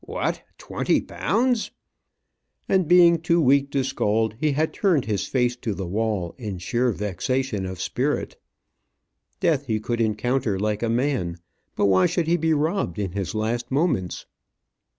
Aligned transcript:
What, 0.03 0.41
twenty 0.57 0.99
pounds!" 0.99 1.69
And 2.67 2.87
being 2.87 3.21
too 3.21 3.39
weak 3.39 3.69
to 3.73 3.83
scold, 3.83 4.33
he 4.39 4.53
had 4.53 4.73
turned 4.73 5.05
his 5.05 5.27
face 5.27 5.55
to 5.57 5.75
the 5.75 5.85
wall 5.85 6.33
in 6.39 6.57
sheer 6.57 6.91
vexation 6.91 7.67
of 7.67 7.79
spirit. 7.79 8.35
Death 9.39 9.67
he 9.67 9.79
could 9.79 10.01
encounter 10.01 10.57
like 10.57 10.81
a 10.81 10.89
man; 10.89 11.37
but 11.75 11.85
why 11.85 12.07
should 12.07 12.25
he 12.25 12.35
be 12.35 12.51
robbed 12.51 12.97
in 12.97 13.11
his 13.11 13.35
last 13.35 13.69
moments? 13.69 14.25